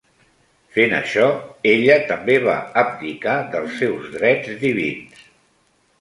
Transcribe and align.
Fent 0.77 0.95
això, 0.99 1.27
ella 1.73 1.99
també 2.13 2.39
va 2.47 2.57
abdicar 2.85 3.35
dels 3.57 3.77
seus 3.83 4.09
drets 4.19 4.57
divins. 4.67 5.25